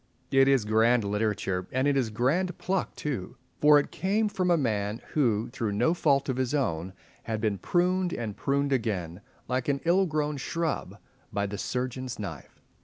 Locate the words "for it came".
3.59-4.29